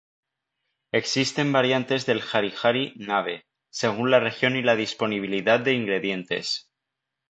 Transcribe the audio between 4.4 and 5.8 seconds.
y la disponibilidad de